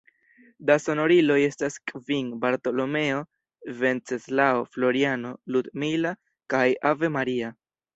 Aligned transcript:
Da 0.69 0.77
sonoriloj 0.85 1.35
estas 1.49 1.77
kvin: 1.91 2.33
Bartolomeo, 2.47 3.21
Venceslao, 3.85 4.67
Floriano, 4.75 5.39
Ludmila 5.57 6.19
kaj 6.57 6.69
Ave 6.95 7.17
Maria. 7.21 7.59